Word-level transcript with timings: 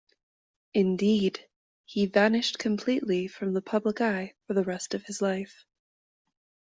Indeed, 0.73 1.47
he 1.85 2.07
vanished 2.07 2.57
completely 2.57 3.27
from 3.27 3.53
the 3.53 3.61
public 3.61 4.01
eye 4.01 4.33
for 4.47 4.55
the 4.55 4.63
rest 4.63 4.95
of 4.95 5.03
his 5.03 5.21
life. 5.21 5.63